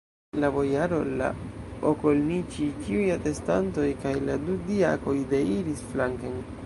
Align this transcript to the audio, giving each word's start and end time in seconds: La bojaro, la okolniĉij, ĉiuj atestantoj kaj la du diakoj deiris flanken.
La 0.43 0.47
bojaro, 0.53 1.01
la 1.19 1.27
okolniĉij, 1.89 2.69
ĉiuj 2.87 3.05
atestantoj 3.17 3.87
kaj 4.07 4.15
la 4.31 4.39
du 4.49 4.57
diakoj 4.71 5.17
deiris 5.35 5.89
flanken. 5.93 6.43